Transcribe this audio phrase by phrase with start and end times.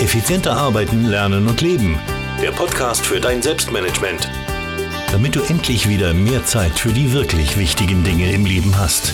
[0.00, 2.00] Effizienter arbeiten, lernen und leben.
[2.40, 4.30] Der Podcast für dein Selbstmanagement.
[5.12, 9.12] Damit du endlich wieder mehr Zeit für die wirklich wichtigen Dinge im Leben hast.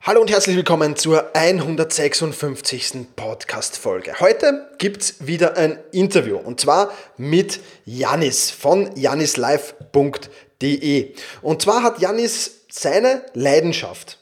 [0.00, 3.08] Hallo und herzlich willkommen zur 156.
[3.16, 4.20] Podcast-Folge.
[4.20, 9.74] Heute gibt es wieder ein Interview und zwar mit Janis von janislife.de.
[11.42, 14.20] Und zwar hat Janis seine Leidenschaft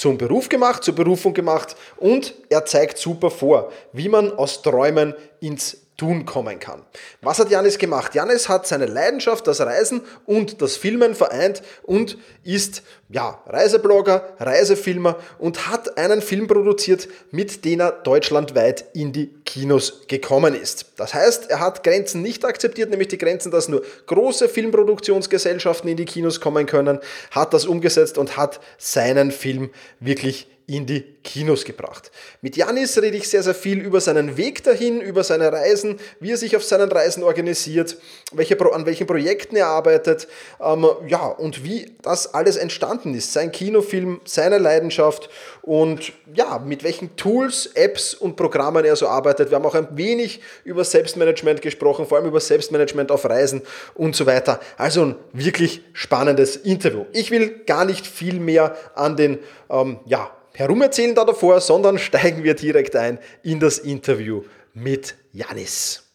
[0.00, 5.14] zum Beruf gemacht, zur Berufung gemacht und er zeigt super vor, wie man aus Träumen
[5.40, 6.80] ins Tun kommen kann.
[7.20, 8.14] Was hat Janis gemacht?
[8.14, 15.18] Janis hat seine Leidenschaft, das Reisen und das Filmen vereint und ist ja, Reiseblogger, Reisefilmer
[15.38, 20.86] und hat einen Film produziert, mit dem er deutschlandweit in die Kinos gekommen ist.
[20.96, 25.98] Das heißt, er hat Grenzen nicht akzeptiert, nämlich die Grenzen, dass nur große Filmproduktionsgesellschaften in
[25.98, 26.98] die Kinos kommen können,
[27.30, 32.12] hat das umgesetzt und hat seinen Film wirklich in die Kinos gebracht.
[32.42, 36.30] Mit Janis rede ich sehr, sehr viel über seinen Weg dahin, über seine Reisen, wie
[36.30, 37.96] er sich auf seinen Reisen organisiert,
[38.32, 40.28] welche, an welchen Projekten er arbeitet,
[40.60, 43.32] ähm, ja, und wie das alles entstanden ist.
[43.32, 45.28] Sein Kinofilm, seine Leidenschaft
[45.62, 49.50] und ja, mit welchen Tools, Apps und Programmen er so arbeitet.
[49.50, 53.62] Wir haben auch ein wenig über Selbstmanagement gesprochen, vor allem über Selbstmanagement auf Reisen
[53.94, 54.60] und so weiter.
[54.76, 57.06] Also ein wirklich spannendes Interview.
[57.12, 62.44] Ich will gar nicht viel mehr an den, ähm, ja, herumerzählen da davor, sondern steigen
[62.44, 64.42] wir direkt ein in das Interview
[64.74, 66.06] mit Janis.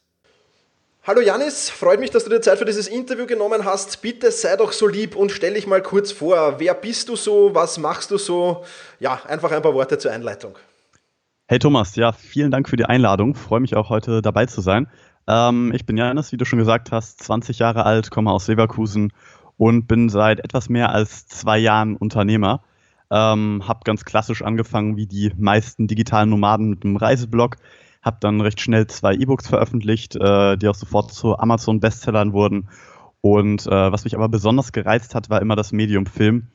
[1.03, 4.01] Hallo Janis, freut mich, dass du dir Zeit für dieses Interview genommen hast.
[4.01, 6.55] Bitte sei doch so lieb und stell dich mal kurz vor.
[6.59, 7.53] Wer bist du so?
[7.53, 8.63] Was machst du so?
[8.99, 10.55] Ja, einfach ein paar Worte zur Einleitung.
[11.47, 13.35] Hey Thomas, ja, vielen Dank für die Einladung.
[13.35, 14.87] Freue mich auch heute dabei zu sein.
[15.27, 19.13] Ähm, ich bin Janis, wie du schon gesagt hast, 20 Jahre alt, komme aus Leverkusen
[19.57, 22.63] und bin seit etwas mehr als zwei Jahren Unternehmer.
[23.11, 27.57] Ähm, habe ganz klassisch angefangen wie die meisten digitalen Nomaden mit einem Reiseblog.
[28.01, 32.69] Habe dann recht schnell zwei E-Books veröffentlicht, äh, die auch sofort zu Amazon-Bestsellern wurden.
[33.21, 36.47] Und äh, was mich aber besonders gereizt hat, war immer das Medium Film.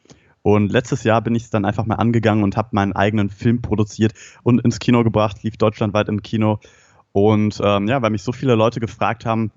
[0.42, 3.60] Und letztes Jahr bin ich es dann einfach mal angegangen und habe meinen eigenen Film
[3.60, 6.60] produziert und ins Kino gebracht, lief deutschlandweit im Kino.
[7.12, 9.50] Und ähm, ja, weil mich so viele Leute gefragt haben,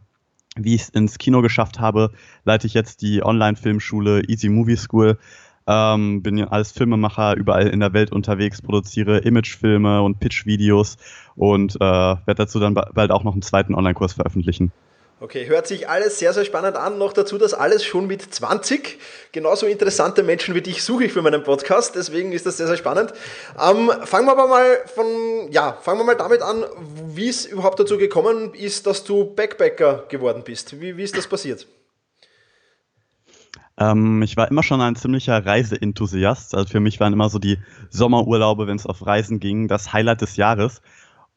[0.56, 2.12] wie ich es ins Kino geschafft habe,
[2.44, 5.18] leite ich jetzt die Online-Filmschule Easy Movie School.
[5.66, 10.98] Ähm, bin als Filmemacher überall in der Welt unterwegs, produziere Imagefilme und Pitch-Videos
[11.36, 14.72] und äh, werde dazu dann bald auch noch einen zweiten Online-Kurs veröffentlichen.
[15.24, 16.98] Okay, hört sich alles sehr, sehr spannend an.
[16.98, 19.00] Noch dazu das alles schon mit 20.
[19.32, 22.76] Genauso interessante Menschen wie dich suche ich für meinen Podcast, deswegen ist das sehr, sehr
[22.76, 23.14] spannend.
[23.58, 25.06] Ähm, fangen wir aber mal von,
[25.50, 26.66] ja, fangen wir mal damit an,
[27.08, 30.82] wie es überhaupt dazu gekommen ist, dass du Backpacker geworden bist.
[30.82, 31.68] Wie, wie ist das passiert?
[33.78, 36.56] Ähm, ich war immer schon ein ziemlicher Reiseenthusiast.
[36.56, 37.58] Also für mich waren immer so die
[37.90, 40.82] Sommerurlaube, wenn es auf Reisen ging, das Highlight des Jahres.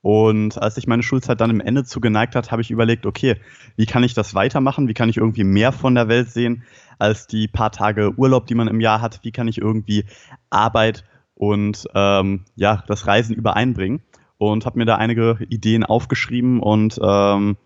[0.03, 3.41] Und als sich meine Schulzeit dann im Ende zugeneigt hat, habe ich überlegt, okay,
[3.77, 4.87] wie kann ich das weitermachen?
[4.87, 6.63] Wie kann ich irgendwie mehr von der Welt sehen
[6.99, 9.21] als die paar Tage Urlaub, die man im Jahr hat?
[9.23, 10.05] Wie kann ich irgendwie
[10.49, 11.05] Arbeit
[11.35, 14.03] und ähm, ja, das Reisen übereinbringen?
[14.39, 17.57] Und habe mir da einige Ideen aufgeschrieben und ähm,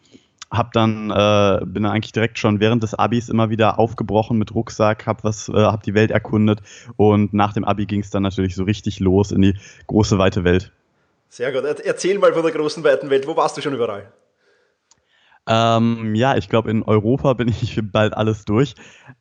[0.50, 4.54] hab dann äh, bin dann eigentlich direkt schon während des Abis immer wieder aufgebrochen mit
[4.54, 6.60] Rucksack, hab was, äh, hab die Welt erkundet
[6.96, 9.54] und nach dem Abi ging es dann natürlich so richtig los in die
[9.86, 10.72] große weite Welt.
[11.28, 11.62] Sehr gut.
[11.84, 13.28] Erzähl mal von der großen weiten Welt.
[13.28, 14.12] Wo warst du schon überall?
[15.46, 18.74] Ähm, ja, ich glaube, in Europa bin ich bald alles durch.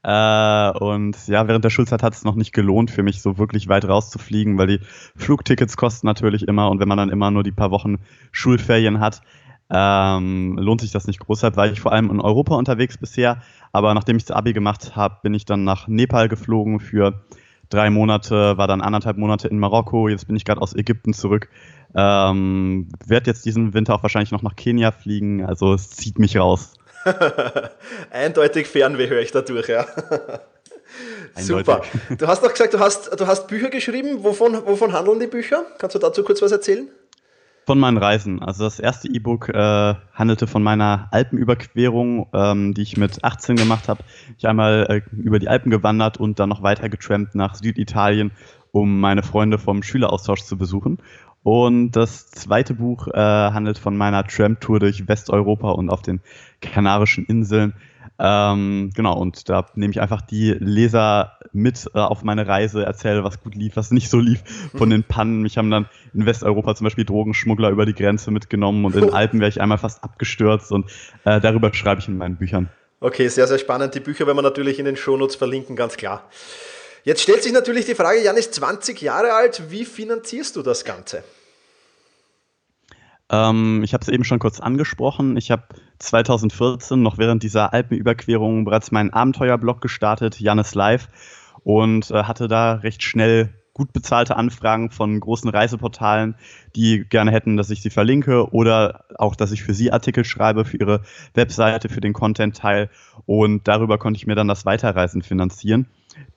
[0.04, 3.68] Äh, und ja, während der Schulzeit hat es noch nicht gelohnt für mich, so wirklich
[3.68, 4.80] weit rauszufliegen, weil die
[5.16, 7.98] Flugtickets kosten natürlich immer und wenn man dann immer nur die paar Wochen
[8.32, 9.22] Schulferien hat,
[9.72, 13.42] ähm, lohnt sich das nicht großartig, weil ich vor allem in Europa unterwegs bisher.
[13.72, 17.22] Aber nachdem ich das Abi gemacht habe, bin ich dann nach Nepal geflogen für
[17.70, 20.10] drei Monate, war dann anderthalb Monate in Marokko.
[20.10, 21.50] Jetzt bin ich gerade aus Ägypten zurück.
[21.96, 25.46] Ähm, Werde jetzt diesen Winter auch wahrscheinlich noch nach Kenia fliegen.
[25.46, 26.74] Also es zieht mich raus.
[28.12, 29.86] Eindeutig Fernweh höre ich dadurch, ja.
[31.36, 31.84] Super.
[32.18, 34.24] Du hast doch gesagt, du hast, du hast Bücher geschrieben.
[34.24, 35.64] Wovon, wovon handeln die Bücher?
[35.78, 36.90] Kannst du dazu kurz was erzählen?
[37.70, 38.42] Von meinen Reisen.
[38.42, 43.90] Also das erste E-Book äh, handelte von meiner Alpenüberquerung, ähm, die ich mit 18 gemacht
[43.90, 44.04] habe.
[44.40, 48.32] Ich einmal äh, über die Alpen gewandert und dann noch weiter getrampt nach Süditalien,
[48.72, 50.98] um meine Freunde vom Schüleraustausch zu besuchen.
[51.44, 56.22] Und das zweite Buch äh, handelt von meiner Tramp-Tour durch Westeuropa und auf den
[56.62, 57.76] Kanarischen Inseln.
[58.18, 63.24] Ähm, genau, und da nehme ich einfach die Leser mit äh, auf meine Reise, erzähle,
[63.24, 64.44] was gut lief, was nicht so lief
[64.76, 65.42] von den Pannen.
[65.42, 69.14] Mich haben dann in Westeuropa zum Beispiel Drogenschmuggler über die Grenze mitgenommen und in den
[69.14, 70.90] Alpen wäre ich einmal fast abgestürzt und
[71.26, 72.70] äh, darüber schreibe ich in meinen Büchern.
[73.02, 73.96] Okay, sehr, sehr spannend.
[73.96, 76.30] Die Bücher werden wir natürlich in den Shownotes verlinken, ganz klar.
[77.04, 80.84] Jetzt stellt sich natürlich die Frage, Jan ist 20 Jahre alt, wie finanzierst du das
[80.84, 81.24] Ganze?
[83.32, 85.38] Ähm, ich habe es eben schon kurz angesprochen.
[85.38, 85.64] Ich habe
[86.00, 91.08] 2014 noch während dieser Alpenüberquerung bereits meinen Abenteuerblog gestartet, Janis Live,
[91.64, 96.36] und äh, hatte da recht schnell gut bezahlte Anfragen von großen Reiseportalen,
[96.76, 100.66] die gerne hätten, dass ich sie verlinke oder auch, dass ich für sie Artikel schreibe,
[100.66, 101.02] für ihre
[101.34, 102.90] Webseite, für den Content-Teil.
[103.26, 105.88] Und darüber konnte ich mir dann das Weiterreisen finanzieren.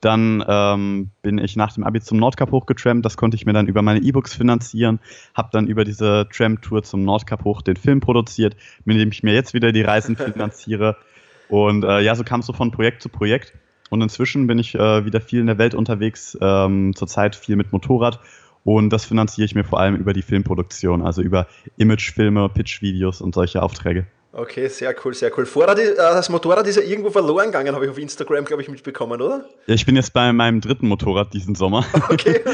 [0.01, 3.05] Dann ähm, bin ich nach dem Abi zum Nordkap hochgetrampt.
[3.05, 5.01] Das konnte ich mir dann über meine E-Books finanzieren.
[5.35, 9.35] Habe dann über diese Tram-Tour zum Nordkap hoch den Film produziert, mit dem ich mir
[9.35, 10.97] jetzt wieder die Reisen finanziere.
[11.49, 13.53] Und äh, ja, so kam es so von Projekt zu Projekt.
[13.91, 17.73] Und inzwischen bin ich äh, wieder viel in der Welt unterwegs, ähm, zurzeit viel mit
[17.73, 18.21] Motorrad.
[18.65, 21.47] Und das finanziere ich mir vor allem über die Filmproduktion, also über
[21.77, 24.07] Imagefilme, Pitch-Videos und solche Aufträge.
[24.33, 25.45] Okay, sehr cool, sehr cool.
[25.45, 28.69] Vorrat, äh, das Motorrad ist ja irgendwo verloren gegangen, habe ich auf Instagram, glaube ich,
[28.69, 29.45] mitbekommen, oder?
[29.67, 31.85] Ja, ich bin jetzt bei meinem dritten Motorrad diesen Sommer.
[32.09, 32.41] Okay.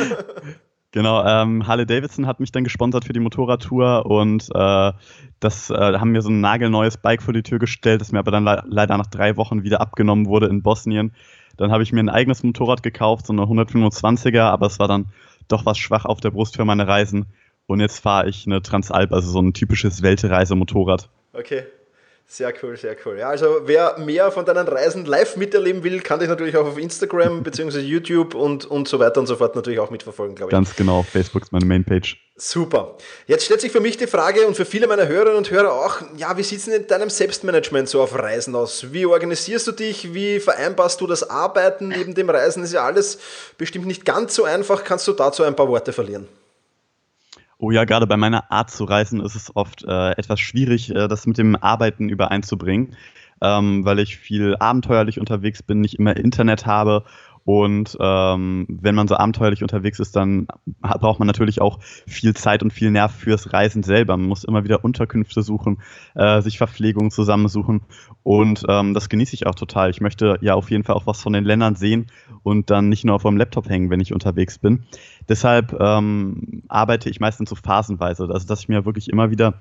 [0.90, 4.92] Genau, ähm, Harley Davidson hat mich dann gesponsert für die Motorradtour und äh,
[5.38, 8.31] das äh, haben mir so ein nagelneues Bike vor die Tür gestellt, das mir aber
[8.31, 11.12] dann le leider nach drei Wochen wieder abgenommen wurde in Bosnien.
[11.58, 15.12] Dann habe ich mir ein eigenes Motorrad gekauft, so eine 125er, aber es war dann
[15.46, 17.26] doch was schwach auf der Brust für meine Reisen.
[17.66, 21.10] Und jetzt fahre ich eine Transalp, also so ein typisches Weltreisemotorrad.
[21.32, 21.66] Okay.
[22.30, 23.19] Sehr cool, sehr cool.
[23.19, 26.76] Ja, also wer mehr von deinen Reisen live miterleben will, kann dich natürlich auch auf
[26.76, 27.78] Instagram bzw.
[27.78, 30.52] YouTube und, und so weiter und so fort natürlich auch mitverfolgen, glaube ich.
[30.52, 32.19] Ganz genau, Facebook ist meine Mainpage.
[32.36, 32.98] Super.
[33.26, 36.02] Jetzt stellt sich für mich die Frage und für viele meiner Hörerinnen und Hörer auch,
[36.19, 38.92] ja, wie sieht es denn in deinem Selbstmanagement so auf Reisen aus?
[38.92, 40.12] Wie organisierst du dich?
[40.12, 42.62] Wie vereinbarst du das Arbeiten neben dem Reisen?
[42.62, 43.19] Ist ja alles
[43.56, 44.84] bestimmt nicht ganz so einfach.
[44.84, 46.28] Kannst du dazu ein paar Worte verlieren?
[47.60, 51.08] Oh ja, gerade bei meiner Art zu reisen ist es oft äh, etwas schwierig, äh,
[51.08, 52.94] das mit dem Arbeiten übereinzubringen,
[53.43, 57.02] ähm, weil ich viel abenteuerlich unterwegs bin, nicht immer Internet habe
[57.48, 60.48] und ähm, wenn man so abenteuerlich unterwegs ist, dann
[60.82, 64.18] braucht man natürlich auch viel Zeit und viel Nerv fürs Reisen selber.
[64.18, 65.78] Man muss immer wieder Unterkünfte suchen,
[66.14, 67.80] äh, sich Verpflegung zusammensuchen.
[68.22, 69.88] Und ähm, das genieße ich auch total.
[69.88, 72.08] Ich möchte ja auf jeden Fall auch was von den Ländern sehen
[72.42, 74.84] und dann nicht nur auf dem Laptop hängen, wenn ich unterwegs bin.
[75.26, 79.54] Deshalb ähm, arbeite ich meistens so phasenweise, also dass ich mir wirklich immer wieder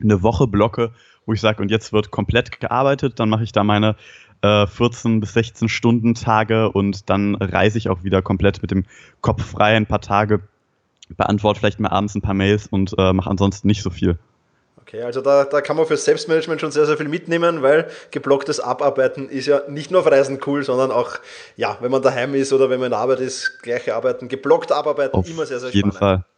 [0.00, 0.92] eine Woche blocke,
[1.26, 3.96] wo ich sage, und jetzt wird komplett gearbeitet, dann mache ich da meine
[4.42, 8.84] äh, 14 bis 16 Stunden Tage und dann reise ich auch wieder komplett mit dem
[9.20, 10.40] Kopf frei ein paar Tage,
[11.16, 14.18] beantworte vielleicht mal abends ein paar Mails und äh, mache ansonsten nicht so viel.
[14.88, 18.58] Okay, also da, da kann man für Selbstmanagement schon sehr, sehr viel mitnehmen, weil geblocktes
[18.58, 21.18] Abarbeiten ist ja nicht nur auf Reisen cool, sondern auch,
[21.56, 24.72] ja, wenn man daheim ist oder wenn man in der Arbeit ist, gleiche Arbeiten, geblockt
[24.72, 26.24] abarbeiten, auf immer sehr, sehr jeden spannend.
[26.24, 26.37] Fall.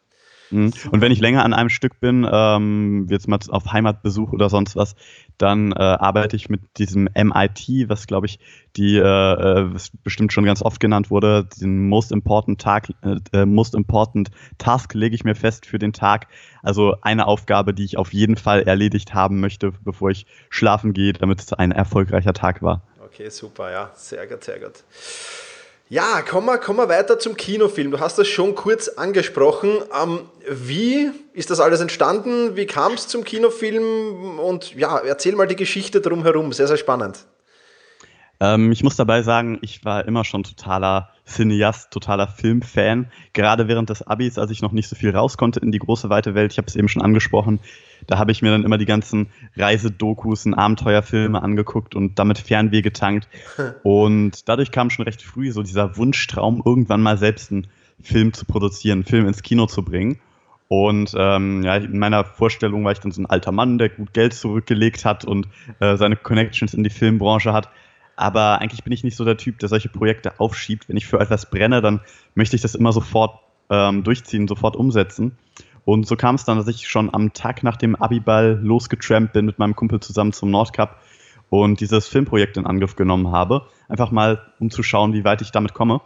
[0.51, 0.73] Mhm.
[0.91, 4.77] Und wenn ich länger an einem Stück bin, ähm, jetzt mal auf Heimatbesuch oder sonst
[4.77, 4.95] was,
[5.39, 8.39] dann äh, arbeite ich mit diesem MIT, was glaube ich
[8.77, 13.17] die, äh, äh, was bestimmt schon ganz oft genannt wurde, den Most Important Tag, äh,
[13.33, 16.27] äh, Most Important Task lege ich mir fest für den Tag.
[16.63, 21.13] Also eine Aufgabe, die ich auf jeden Fall erledigt haben möchte, bevor ich schlafen gehe,
[21.13, 22.83] damit es ein erfolgreicher Tag war.
[23.03, 24.85] Okay, super, ja, sehr gut, sehr gut.
[25.93, 27.91] Ja, kommen wir, kommen wir weiter zum Kinofilm.
[27.91, 29.83] Du hast das schon kurz angesprochen.
[30.01, 32.55] Ähm, wie ist das alles entstanden?
[32.55, 34.39] Wie kam es zum Kinofilm?
[34.39, 36.53] Und ja, erzähl mal die Geschichte drumherum.
[36.53, 37.25] Sehr, sehr spannend.
[38.41, 43.11] Ähm, ich muss dabei sagen, ich war immer schon totaler Cineast, totaler Filmfan.
[43.33, 46.09] Gerade während des Abis, als ich noch nicht so viel raus konnte in die große
[46.09, 47.61] weite Welt, ich habe es eben schon angesprochen,
[48.07, 52.81] da habe ich mir dann immer die ganzen Reisedokus und Abenteuerfilme angeguckt und damit Fernweh
[52.83, 53.29] getankt.
[53.83, 57.67] Und dadurch kam schon recht früh so dieser Wunschtraum, irgendwann mal selbst einen
[58.03, 60.19] Film zu produzieren, einen Film ins Kino zu bringen.
[60.69, 64.15] Und ähm, ja, in meiner Vorstellung war ich dann so ein alter Mann, der gut
[64.15, 65.49] Geld zurückgelegt hat und
[65.81, 67.69] äh, seine Connections in die Filmbranche hat.
[68.21, 70.91] Aber eigentlich bin ich nicht so der Typ, der solche Projekte aufschiebt.
[70.91, 72.01] Wenn ich für etwas brenne, dann
[72.35, 75.39] möchte ich das immer sofort ähm, durchziehen, sofort umsetzen.
[75.87, 79.47] Und so kam es dann, dass ich schon am Tag nach dem Abiball losgetrampt bin
[79.47, 80.97] mit meinem Kumpel zusammen zum Nordcup
[81.49, 83.67] und dieses Filmprojekt in Angriff genommen habe.
[83.89, 86.03] Einfach mal, um zu schauen, wie weit ich damit komme.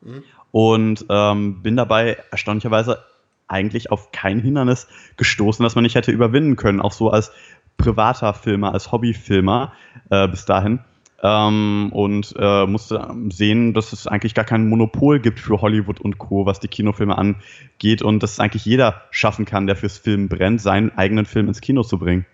[0.00, 0.22] Mhm.
[0.52, 3.04] Und ähm, bin dabei erstaunlicherweise
[3.48, 4.86] eigentlich auf kein Hindernis
[5.16, 6.80] gestoßen, das man nicht hätte überwinden können.
[6.80, 7.32] Auch so als
[7.78, 9.72] privater Filmer, als Hobbyfilmer
[10.10, 10.84] äh, bis dahin
[11.22, 16.18] ähm, und äh, musste sehen, dass es eigentlich gar kein Monopol gibt für Hollywood und
[16.18, 20.60] Co., was die Kinofilme angeht und dass eigentlich jeder schaffen kann, der fürs Film brennt,
[20.60, 22.26] seinen eigenen Film ins Kino zu bringen.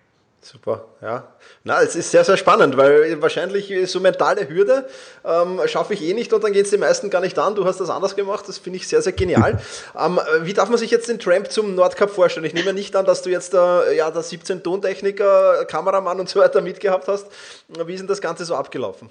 [0.45, 1.33] Super, ja.
[1.63, 4.87] Na, es ist sehr, sehr spannend, weil wahrscheinlich so mentale Hürde
[5.25, 7.55] ähm, schaffe ich eh nicht und dann geht es den meisten gar nicht an.
[7.55, 9.59] Du hast das anders gemacht, das finde ich sehr, sehr genial.
[9.99, 12.45] ähm, wie darf man sich jetzt den Tramp zum Nordcup vorstellen?
[12.45, 16.39] Ich nehme nicht an, dass du jetzt äh, ja, der 17 Tontechniker, Kameramann und so
[16.39, 17.25] weiter mitgehabt hast.
[17.83, 19.09] Wie ist denn das Ganze so abgelaufen?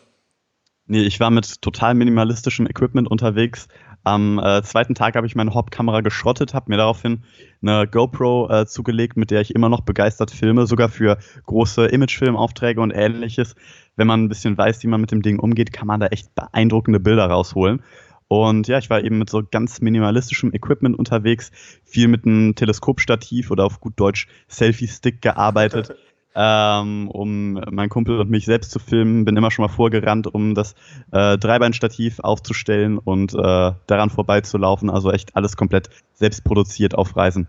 [0.87, 3.67] Nee, ich war mit total minimalistischem Equipment unterwegs.
[4.05, 7.23] Am äh, zweiten Tag habe ich meine Hauptkamera geschrottet, habe mir daraufhin
[7.63, 12.83] eine GoPro äh, zugelegt, mit der ich immer noch begeistert filme, sogar für große Imagefilmaufträge
[12.83, 13.55] und ähnliches.
[13.97, 16.35] Wenn man ein bisschen weiß, wie man mit dem Ding umgeht, kann man da echt
[16.35, 17.83] beeindruckende Bilder rausholen.
[18.29, 21.51] Und ja, ich war eben mit so ganz minimalistischem Equipment unterwegs,
[21.85, 25.95] viel mit einem Teleskopstativ oder auf gut Deutsch Selfie-Stick gearbeitet.
[26.35, 29.25] ähm, um meinen Kumpel und mich selbst zu filmen.
[29.25, 30.75] Bin immer schon mal vorgerannt, um das
[31.13, 34.91] äh, Dreibeinstativ aufzustellen und äh, daran vorbeizulaufen.
[34.91, 37.49] Also echt alles komplett selbst produziert auf Reisen.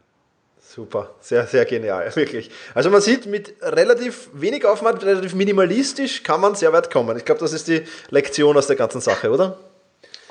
[0.76, 2.52] Super, sehr, sehr genial, wirklich.
[2.74, 7.16] Also man sieht, mit relativ wenig Aufwand, relativ minimalistisch kann man sehr weit kommen.
[7.18, 9.58] Ich glaube, das ist die Lektion aus der ganzen Sache, oder?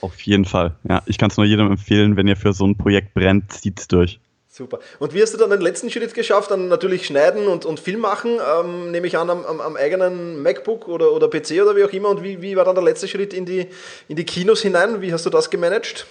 [0.02, 0.72] Auf jeden Fall.
[0.86, 3.80] Ja, ich kann es nur jedem empfehlen, wenn ihr für so ein Projekt brennt, zieht
[3.80, 4.20] es durch.
[4.56, 4.78] Super.
[5.00, 6.52] Und wie hast du dann den letzten Schritt geschafft?
[6.52, 10.44] Dann natürlich schneiden und, und Film machen, ähm, nehme ich an, am, am, am, eigenen
[10.44, 12.10] MacBook oder, oder PC oder wie auch immer.
[12.10, 13.66] Und wie, wie war dann der letzte Schritt in die,
[14.06, 15.00] in die Kinos hinein?
[15.00, 16.06] Wie hast du das gemanagt?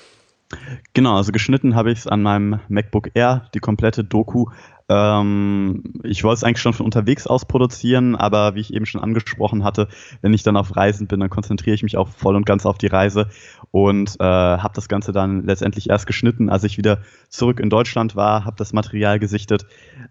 [0.93, 4.47] Genau, also geschnitten habe ich es an meinem MacBook Air, die komplette Doku
[4.89, 9.01] ähm, ich wollte es eigentlich schon von unterwegs aus produzieren, aber wie ich eben schon
[9.01, 9.87] angesprochen hatte,
[10.21, 12.77] wenn ich dann auf Reisen bin, dann konzentriere ich mich auch voll und ganz auf
[12.77, 13.27] die Reise
[13.71, 16.99] und äh, habe das Ganze dann letztendlich erst geschnitten, als ich wieder
[17.29, 19.65] zurück in Deutschland war, habe das Material gesichtet.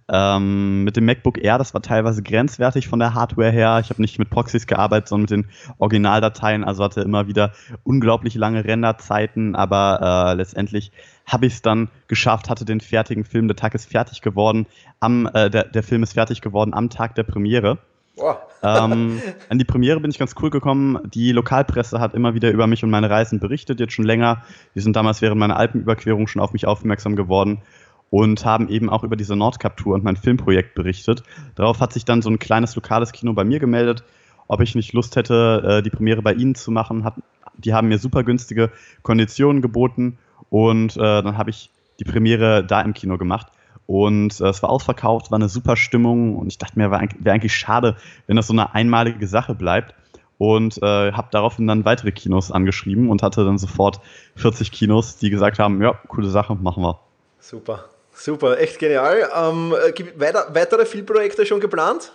[0.09, 3.79] Ähm, mit dem MacBook Air, das war teilweise grenzwertig von der Hardware her.
[3.81, 7.52] Ich habe nicht mit Proxys gearbeitet, sondern mit den Originaldateien, also hatte immer wieder
[7.85, 10.93] unglaublich lange Renderzeiten, aber äh, letztendlich
[11.26, 14.67] habe ich es dann geschafft, hatte den fertigen Film, der Tag ist fertig geworden,
[15.00, 17.79] am, äh, der, der Film ist fertig geworden am Tag der Premiere.
[18.17, 18.37] Wow.
[18.62, 20.99] ähm, an die Premiere bin ich ganz cool gekommen.
[21.14, 24.43] Die Lokalpresse hat immer wieder über mich und meine Reisen berichtet, jetzt schon länger.
[24.75, 27.62] Die sind damals während meiner Alpenüberquerung schon auf mich aufmerksam geworden
[28.11, 31.23] und haben eben auch über diese Nordkap-Tour und mein Filmprojekt berichtet.
[31.55, 34.05] Darauf hat sich dann so ein kleines lokales Kino bei mir gemeldet,
[34.49, 37.11] ob ich nicht Lust hätte, äh, die Premiere bei ihnen zu machen.
[37.57, 38.71] die haben mir super günstige
[39.02, 40.19] Konditionen geboten
[40.53, 43.47] und äh, dann habe ich die Premiere da im Kino gemacht.
[43.87, 47.33] Und äh, es war ausverkauft, war eine super Stimmung und ich dachte mir, wäre wär
[47.33, 49.95] eigentlich schade, wenn das so eine einmalige Sache bleibt.
[50.37, 54.01] Und äh, habe daraufhin dann weitere Kinos angeschrieben und hatte dann sofort
[54.37, 57.01] 40 Kinos, die gesagt haben, ja, coole Sache, machen wir.
[57.41, 59.31] Super, super, echt genial.
[59.35, 62.13] Ähm, äh, gibt weiter, weitere Filmprojekte schon geplant?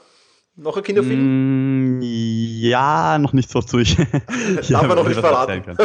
[0.56, 1.98] Noch ein Kinofilm?
[1.98, 3.80] Mm, ja, noch nicht so zu.
[3.80, 3.96] Ich,
[4.70, 5.76] Darf man noch nicht verraten.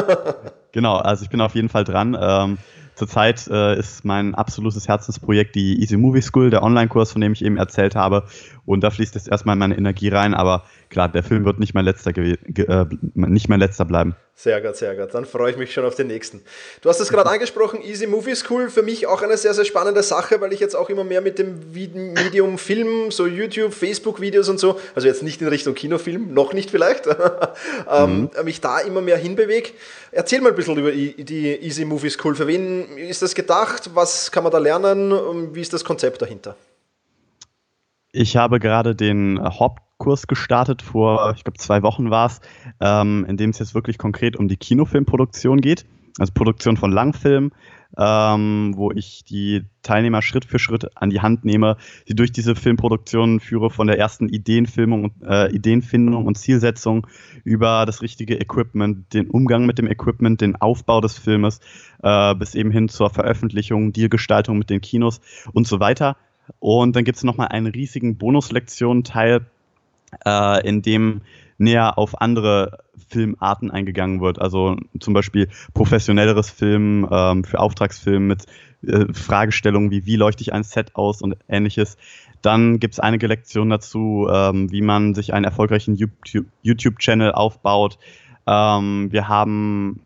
[0.72, 2.16] Genau, also ich bin auf jeden Fall dran.
[2.20, 2.58] Ähm,
[2.94, 7.44] Zurzeit äh, ist mein absolutes Herzensprojekt die Easy Movie School, der Online-Kurs, von dem ich
[7.44, 8.24] eben erzählt habe.
[8.66, 11.84] Und da fließt jetzt erstmal meine Energie rein, aber klar, der Film wird nicht mein
[11.84, 14.14] letzter, äh, nicht mein letzter bleiben.
[14.34, 15.14] Sehr gut, sehr gut.
[15.14, 16.42] Dann freue ich mich schon auf den nächsten.
[16.80, 18.70] Du hast es gerade angesprochen, Easy Movie School.
[18.70, 21.38] Für mich auch eine sehr, sehr spannende Sache, weil ich jetzt auch immer mehr mit
[21.38, 26.54] dem Medium Film, so YouTube, Facebook-Videos und so, also jetzt nicht in Richtung Kinofilm, noch
[26.54, 27.06] nicht vielleicht,
[27.90, 28.44] ähm, mhm.
[28.44, 29.70] mich da immer mehr hinbewege.
[30.10, 32.34] Erzähl mal ein bisschen über die Easy Movie School.
[32.34, 33.90] Für wen ist das gedacht?
[33.94, 35.54] Was kann man da lernen?
[35.54, 36.56] Wie ist das Konzept dahinter?
[38.12, 39.38] Ich habe gerade den
[40.02, 42.40] Hauptkurs gestartet, vor, ich glaube, zwei Wochen war es,
[42.80, 45.86] ähm, in dem es jetzt wirklich konkret um die Kinofilmproduktion geht,
[46.18, 47.52] also Produktion von Langfilmen,
[47.96, 52.56] ähm, wo ich die Teilnehmer Schritt für Schritt an die Hand nehme, sie durch diese
[52.56, 57.06] Filmproduktion führe, von der ersten Ideenfilmung, äh, Ideenfindung und Zielsetzung
[57.44, 61.60] über das richtige Equipment, den Umgang mit dem Equipment, den Aufbau des Filmes,
[62.02, 65.20] äh, bis eben hin zur Veröffentlichung, Dealgestaltung mit den Kinos
[65.52, 66.16] und so weiter.
[66.58, 69.46] Und dann gibt es nochmal einen riesigen Bonuslektion-Teil,
[70.24, 71.22] äh, in dem
[71.58, 72.78] näher auf andere
[73.08, 74.40] Filmarten eingegangen wird.
[74.40, 78.46] Also zum Beispiel professionelleres Film ähm, für Auftragsfilme mit
[78.86, 81.96] äh, Fragestellungen wie, wie leuchte ich ein Set aus und ähnliches.
[82.42, 85.96] Dann gibt es einige Lektionen dazu, ähm, wie man sich einen erfolgreichen
[86.62, 87.98] YouTube-Channel aufbaut.
[88.46, 90.00] Ähm, wir haben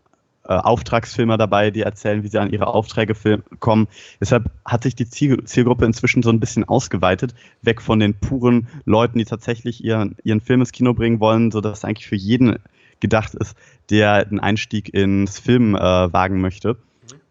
[0.49, 3.15] äh, Auftragsfilmer dabei, die erzählen, wie sie an ihre Aufträge
[3.61, 3.89] kommen.
[4.21, 8.69] Deshalb hat sich die Ziel Zielgruppe inzwischen so ein bisschen ausgeweitet, weg von den puren
[8.85, 12.57] Leuten, die tatsächlich ihren, ihren Film ins Kino bringen wollen, sodass eigentlich für jeden
[13.01, 13.57] gedacht ist,
[13.91, 16.77] der den Einstieg ins Film äh, wagen möchte.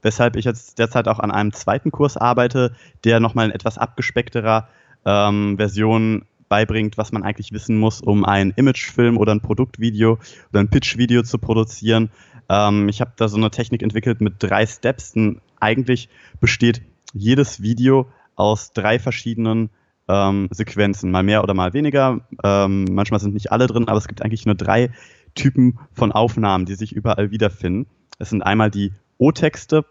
[0.02, 4.68] Weshalb ich jetzt derzeit auch an einem zweiten Kurs arbeite, der nochmal in etwas abgespeckterer
[5.06, 10.20] ähm, Version beibringt, was man eigentlich wissen muss, um einen Imagefilm oder ein Produktvideo
[10.52, 12.12] oder ein Pitchvideo zu produzieren.
[12.50, 15.14] Ähm, ich habe da so eine Technik entwickelt mit drei Steps.
[15.14, 16.10] Denn eigentlich
[16.40, 16.82] besteht
[17.14, 19.70] jedes Video aus drei verschiedenen
[20.08, 22.22] ähm, Sequenzen, mal mehr oder mal weniger.
[22.44, 24.92] Ähm, manchmal sind nicht alle drin, aber es gibt eigentlich nur drei
[25.34, 27.88] Typen von Aufnahmen, die sich überall wiederfinden.
[28.20, 29.86] Es sind einmal die O-Texte,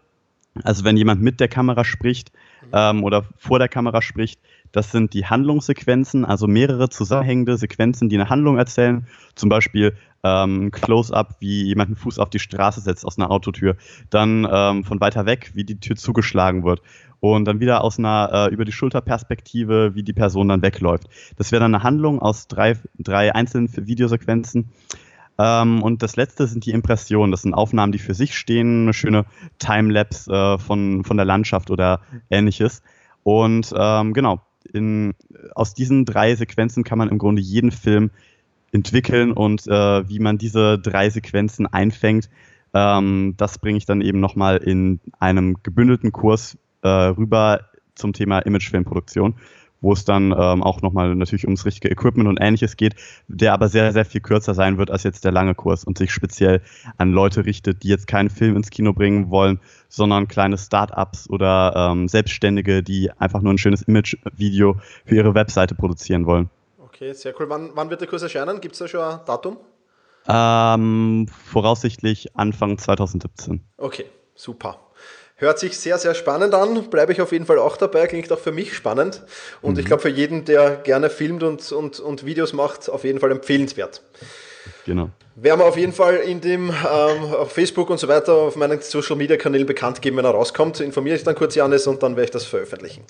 [0.63, 2.31] also wenn jemand mit der Kamera spricht
[2.71, 4.39] ähm, oder vor der Kamera spricht,
[4.75, 9.07] Das sind die Handlungssequenzen, also mehrere zusammenhängende Sequenzen, die eine Handlung erzählen.
[9.33, 13.77] Zum Beispiel ähm, Close-up, wie jemand einen Fuß auf die Straße setzt aus einer Autotür.
[14.09, 16.81] Dann ähm, von weiter weg, wie die Tür zugeschlagen wird.
[17.21, 21.07] Und dann wieder aus einer äh, über die Schulterperspektive, wie die Person dann wegläuft.
[21.37, 24.71] Das wäre dann eine Handlung aus drei, drei einzelnen Videosequenzen.
[25.37, 27.31] Ähm, und das letzte sind die Impressionen.
[27.31, 29.23] Das sind Aufnahmen, die für sich stehen, eine schöne
[29.57, 32.83] Timelapse äh, von, von der Landschaft oder ähnliches.
[33.23, 34.41] Und ähm, genau,
[34.73, 35.13] in,
[35.53, 38.11] aus diesen drei Sequenzen kann man im Grunde jeden Film
[38.71, 42.29] entwickeln und äh, wie man diese drei Sequenzen einfängt,
[42.73, 47.61] ähm, das bringe ich dann eben nochmal in einem gebündelten Kurs äh, rüber
[47.95, 49.35] zum Thema Imagefilmproduktion
[49.81, 52.95] wo es dann ähm, auch nochmal natürlich ums richtige Equipment und ähnliches geht,
[53.27, 56.11] der aber sehr, sehr viel kürzer sein wird als jetzt der lange Kurs und sich
[56.11, 56.61] speziell
[56.97, 61.73] an Leute richtet, die jetzt keinen Film ins Kino bringen wollen, sondern kleine Start-ups oder
[61.75, 66.49] ähm, Selbstständige, die einfach nur ein schönes Image-Video für ihre Webseite produzieren wollen.
[66.79, 67.49] Okay, sehr cool.
[67.49, 68.61] Wann, wann wird der Kurs erscheinen?
[68.61, 69.57] Gibt es da schon ein Datum?
[70.27, 73.63] Ähm, voraussichtlich Anfang 2017.
[73.77, 74.79] Okay, super.
[75.37, 76.89] Hört sich sehr, sehr spannend an.
[76.89, 78.07] Bleibe ich auf jeden Fall auch dabei.
[78.07, 79.21] Klingt auch für mich spannend.
[79.61, 79.79] Und mhm.
[79.79, 83.31] ich glaube, für jeden, der gerne filmt und, und, und Videos macht, auf jeden Fall
[83.31, 84.01] empfehlenswert.
[84.85, 85.09] Genau.
[85.35, 88.79] Werden wir auf jeden Fall in dem ähm, auf Facebook und so weiter auf meinen
[88.79, 90.79] Social Media Kanälen bekannt geben, wenn er rauskommt.
[90.79, 93.03] Informiere ich dann kurz Janis und dann werde ich das veröffentlichen.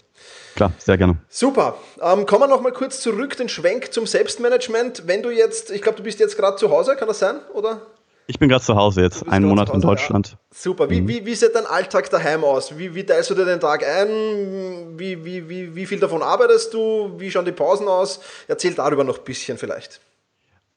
[0.56, 1.18] Klar, sehr gerne.
[1.30, 1.78] Super.
[2.02, 5.04] Ähm, kommen wir nochmal kurz zurück, den Schwenk zum Selbstmanagement.
[5.06, 7.82] Wenn du jetzt, ich glaube, du bist jetzt gerade zu Hause, kann das sein, oder?
[8.28, 10.30] Ich bin gerade zu Hause jetzt, einen Monat Hause, in Deutschland.
[10.32, 10.38] Ja.
[10.52, 10.90] Super.
[10.90, 11.08] Wie, mhm.
[11.08, 12.78] wie, wie sieht dein Alltag daheim aus?
[12.78, 14.98] Wie, wie teilst du dir den Tag ein?
[14.98, 17.14] Wie, wie, wie, wie viel davon arbeitest du?
[17.18, 18.22] Wie schauen die Pausen aus?
[18.48, 20.02] Erzähl darüber noch ein bisschen vielleicht.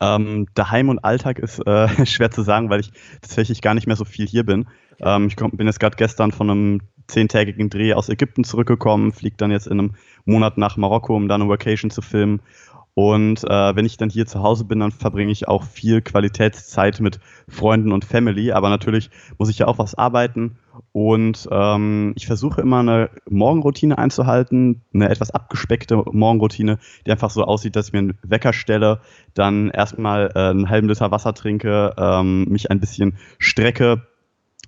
[0.01, 3.97] Ähm, daheim und Alltag ist äh, schwer zu sagen, weil ich tatsächlich gar nicht mehr
[3.97, 4.69] so viel hier bin.
[5.01, 5.17] Okay.
[5.17, 9.37] Ähm, ich komm, bin jetzt gerade gestern von einem zehntägigen Dreh aus Ägypten zurückgekommen, fliege
[9.39, 9.95] dann jetzt in einem
[10.27, 12.41] Monat nach Marokko, um dann eine Vacation zu filmen
[12.99, 16.99] und äh, wenn ich dann hier zu Hause bin, dann verbringe ich auch viel Qualitätszeit
[16.99, 18.51] mit Freunden und Family.
[18.51, 20.59] Aber natürlich muss ich ja auch was arbeiten.
[20.91, 27.45] Und ähm, ich versuche immer eine Morgenroutine einzuhalten, eine etwas abgespeckte Morgenroutine, die einfach so
[27.45, 29.01] aussieht, dass ich mir einen Wecker stelle,
[29.33, 34.09] dann erstmal äh, einen halben Liter Wasser trinke, ähm, mich ein bisschen strecke,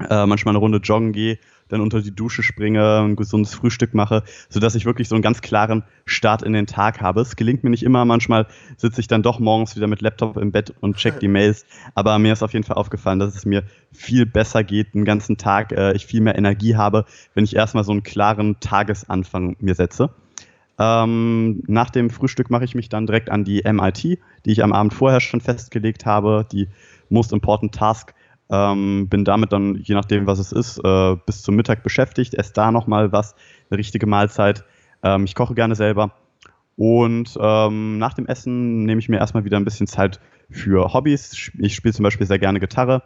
[0.08, 1.40] äh, manchmal eine Runde joggen gehe
[1.72, 5.40] dann unter die Dusche springe, ein gesundes Frühstück mache, sodass ich wirklich so einen ganz
[5.40, 7.20] klaren Start in den Tag habe.
[7.20, 10.52] Es gelingt mir nicht immer, manchmal sitze ich dann doch morgens wieder mit Laptop im
[10.52, 13.64] Bett und check die Mails, aber mir ist auf jeden Fall aufgefallen, dass es mir
[13.92, 17.04] viel besser geht, den ganzen Tag, äh, ich viel mehr Energie habe,
[17.34, 20.10] wenn ich erstmal so einen klaren Tagesanfang mir setze.
[20.78, 24.18] Ähm, nach dem Frühstück mache ich mich dann direkt an die MIT, die
[24.50, 26.68] ich am Abend vorher schon festgelegt habe, die
[27.10, 28.14] Most Important Task
[28.50, 32.52] ähm, bin damit dann, je nachdem, was es ist, äh, bis zum Mittag beschäftigt, esse
[32.52, 33.34] da nochmal was,
[33.70, 34.64] eine richtige Mahlzeit.
[35.02, 36.12] Ähm, ich koche gerne selber.
[36.76, 40.18] Und ähm, nach dem Essen nehme ich mir erstmal wieder ein bisschen Zeit
[40.50, 41.50] für Hobbys.
[41.58, 43.02] Ich spiele zum Beispiel sehr gerne Gitarre.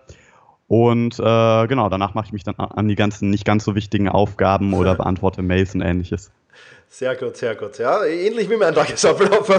[0.67, 4.09] Und äh, genau, danach mache ich mich dann an die ganzen nicht ganz so wichtigen
[4.09, 6.31] Aufgaben oder beantworte Mails und ähnliches.
[6.89, 7.79] Sehr gut, sehr gut.
[7.79, 9.51] Ja, ähnlich wie mein Tagesablauf.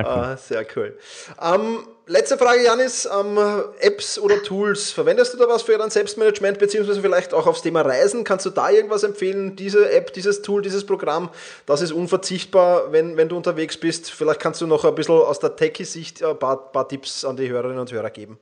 [0.00, 0.04] Cool.
[0.06, 0.96] ah, sehr cool.
[1.40, 3.06] Ähm, letzte Frage, Janis.
[3.06, 3.38] Ähm,
[3.80, 7.82] Apps oder Tools, verwendest du da was für dein Selbstmanagement, beziehungsweise vielleicht auch aufs Thema
[7.82, 8.24] Reisen?
[8.24, 9.56] Kannst du da irgendwas empfehlen?
[9.56, 11.30] Diese App, dieses Tool, dieses Programm,
[11.66, 14.10] das ist unverzichtbar, wenn, wenn du unterwegs bist.
[14.10, 17.48] Vielleicht kannst du noch ein bisschen aus der Techie-Sicht ein paar, paar Tipps an die
[17.48, 18.38] Hörerinnen und Hörer geben.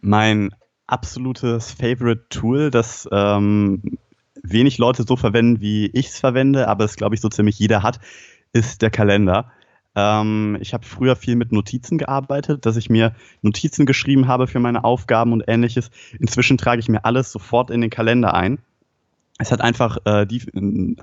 [0.00, 0.54] Mein
[0.86, 3.98] absolutes Favorite-Tool, das ähm,
[4.42, 7.82] wenig Leute so verwenden, wie ich es verwende, aber es glaube ich so ziemlich jeder
[7.82, 8.00] hat,
[8.52, 9.52] ist der Kalender.
[9.94, 14.60] Ähm, ich habe früher viel mit Notizen gearbeitet, dass ich mir Notizen geschrieben habe für
[14.60, 15.90] meine Aufgaben und ähnliches.
[16.18, 18.58] Inzwischen trage ich mir alles sofort in den Kalender ein.
[19.38, 20.42] Es hat einfach, äh, die,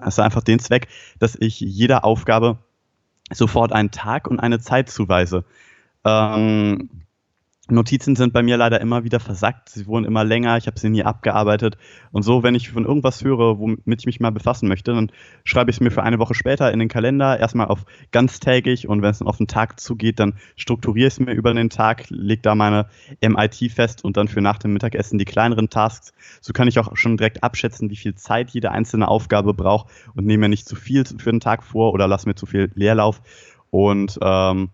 [0.06, 0.88] es hat einfach den Zweck,
[1.20, 2.60] dass ich jeder Aufgabe
[3.32, 5.46] sofort einen Tag und eine Zeit zuweise.
[6.04, 6.90] Ähm,
[7.68, 9.70] Notizen sind bei mir leider immer wieder versackt.
[9.70, 11.78] Sie wurden immer länger, ich habe sie nie abgearbeitet.
[12.12, 15.12] Und so, wenn ich von irgendwas höre, womit ich mich mal befassen möchte, dann
[15.44, 19.02] schreibe ich es mir für eine Woche später in den Kalender, erstmal auf ganztägig und
[19.02, 22.06] wenn es dann auf den Tag zugeht, dann strukturiere ich es mir über den Tag,
[22.10, 22.88] lege da meine
[23.22, 26.14] MIT fest und dann für nach dem Mittagessen die kleineren Tasks.
[26.42, 30.28] So kann ich auch schon direkt abschätzen, wie viel Zeit jede einzelne Aufgabe braucht und
[30.28, 33.22] nehme mir nicht zu viel für den Tag vor oder lasse mir zu viel Leerlauf.
[33.72, 34.70] Und ähm,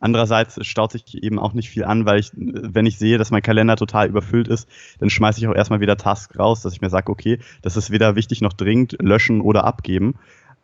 [0.00, 3.42] Andererseits staut sich eben auch nicht viel an, weil ich, wenn ich sehe, dass mein
[3.42, 6.90] Kalender total überfüllt ist, dann schmeiße ich auch erstmal wieder Tasks raus, dass ich mir
[6.90, 10.16] sage, okay, das ist weder wichtig noch dringend, löschen oder abgeben.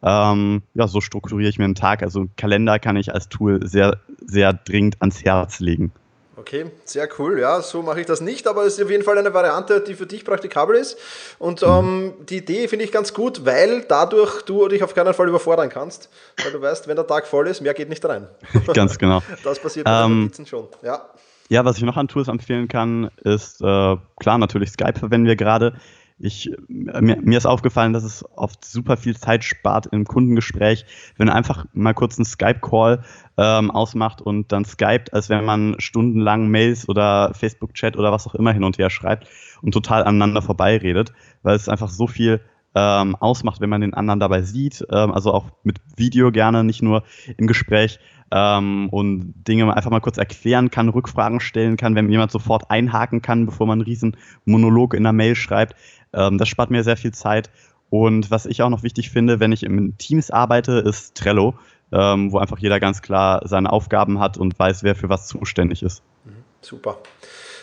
[0.03, 2.03] Ähm, ja, so strukturiere ich mir einen Tag.
[2.03, 5.93] Also Kalender kann ich als Tool sehr, sehr dringend ans Herz legen.
[6.41, 7.39] Okay, sehr cool.
[7.39, 9.95] Ja, so mache ich das nicht, aber es ist auf jeden Fall eine Variante, die
[9.95, 10.97] für dich praktikabel ist.
[11.39, 15.29] Und ähm, die Idee finde ich ganz gut, weil dadurch du dich auf keinen Fall
[15.29, 16.09] überfordern kannst.
[16.43, 18.27] Weil du weißt, wenn der Tag voll ist, mehr geht nicht rein.
[18.73, 19.23] ganz genau.
[19.45, 20.69] Das passiert bei ähm, den Notizen schon.
[20.83, 21.11] Ja.
[21.51, 25.37] Ja, was ich noch an Tools empfehlen kann, ist äh, klar natürlich Skype verwenden wir
[25.37, 25.75] gerade.
[26.23, 30.85] Ich, mir, mir, ist aufgefallen, dass es oft super viel Zeit spart im Kundengespräch,
[31.17, 33.03] wenn man einfach mal kurz einen Skype-Call
[33.39, 38.35] ähm, ausmacht und dann skypt, als wenn man stundenlang Mails oder Facebook-Chat oder was auch
[38.35, 39.29] immer hin und her schreibt
[39.63, 42.41] und total aneinander vorbeiredet, weil es einfach so viel
[42.75, 44.87] ähm, ausmacht, wenn man den anderen dabei sieht.
[44.91, 47.03] Ähm, also auch mit Video gerne, nicht nur
[47.37, 47.99] im Gespräch
[48.31, 53.23] ähm, und Dinge einfach mal kurz erklären kann, Rückfragen stellen kann, wenn jemand sofort einhaken
[53.23, 55.75] kann, bevor man einen riesen Monolog in der Mail schreibt.
[56.13, 57.51] Ähm, das spart mir sehr viel Zeit.
[57.91, 61.55] Und was ich auch noch wichtig finde, wenn ich in Teams arbeite, ist Trello,
[61.91, 65.83] ähm, wo einfach jeder ganz klar seine Aufgaben hat und weiß, wer für was zuständig
[65.83, 66.03] ist.
[66.25, 66.99] Mhm, super.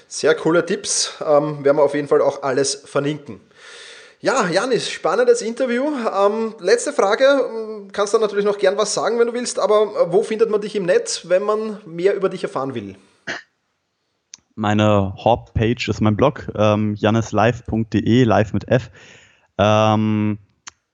[0.09, 1.21] Sehr coole Tipps.
[1.25, 3.39] Ähm, werden wir auf jeden Fall auch alles verlinken.
[4.19, 5.83] Ja, Janis, spannendes Interview.
[5.85, 10.11] Ähm, letzte Frage, kannst du natürlich noch gern was sagen, wenn du willst, aber äh,
[10.11, 12.95] wo findet man dich im Netz, wenn man mehr über dich erfahren will?
[14.55, 18.89] Meine Hauptpage ist mein Blog, ähm, janislive.de, live mit F.
[19.59, 20.39] Ähm,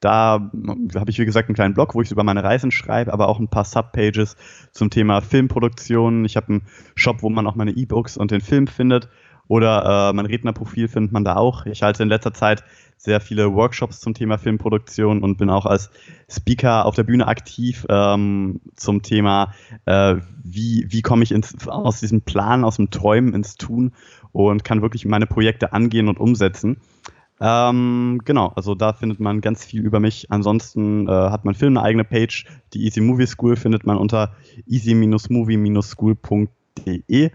[0.01, 0.51] da
[0.95, 3.39] habe ich, wie gesagt, einen kleinen Blog, wo ich über meine Reisen schreibe, aber auch
[3.39, 4.35] ein paar Subpages
[4.73, 6.25] zum Thema Filmproduktion.
[6.25, 9.07] Ich habe einen Shop, wo man auch meine E-Books und den Film findet.
[9.53, 11.67] Oder äh, mein Rednerprofil findet man da auch.
[11.67, 12.63] Ich halte in letzter Zeit
[12.97, 15.91] sehr viele Workshops zum Thema Filmproduktion und bin auch als
[16.27, 19.53] Speaker auf der Bühne aktiv ähm, zum Thema,
[19.85, 23.91] äh, wie, wie komme ich ins, aus diesem Plan, aus dem Träumen ins Tun
[24.31, 26.77] und kann wirklich meine Projekte angehen und umsetzen.
[27.39, 30.31] Ähm, genau, also da findet man ganz viel über mich.
[30.31, 32.47] Ansonsten äh, hat mein Film eine eigene Page.
[32.73, 34.33] Die Easy Movie School findet man unter
[34.65, 37.29] easy-movie-school.de.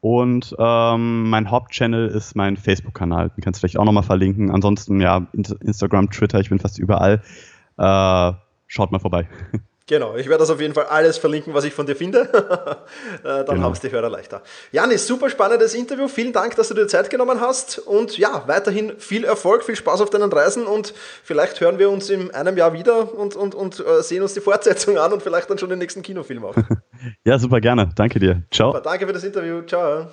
[0.00, 3.30] Und ähm, mein Hauptchannel ist mein Facebook-Kanal.
[3.30, 4.50] Den kannst du vielleicht auch nochmal verlinken.
[4.50, 7.22] Ansonsten, ja, Instagram, Twitter, ich bin fast überall.
[7.76, 8.32] Äh,
[8.66, 9.28] schaut mal vorbei.
[9.88, 12.28] Genau, ich werde das auf jeden Fall alles verlinken, was ich von dir finde.
[13.18, 13.62] Äh, dann genau.
[13.62, 14.42] haben es die Hörer leichter.
[14.70, 16.08] Janis, super spannendes Interview.
[16.08, 17.78] Vielen Dank, dass du dir Zeit genommen hast.
[17.78, 22.10] Und ja, weiterhin viel Erfolg, viel Spaß auf deinen Reisen und vielleicht hören wir uns
[22.10, 25.50] in einem Jahr wieder und, und, und äh, sehen uns die Fortsetzung an und vielleicht
[25.50, 26.54] dann schon den nächsten Kinofilm auch.
[27.24, 27.90] ja, super gerne.
[27.94, 28.44] Danke dir.
[28.50, 28.72] Ciao.
[28.72, 29.62] Super, danke für das Interview.
[29.62, 30.06] Ciao.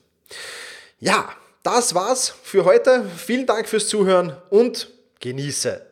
[1.00, 1.30] Ja,
[1.64, 3.04] das war's für heute.
[3.16, 5.91] Vielen Dank fürs Zuhören und genieße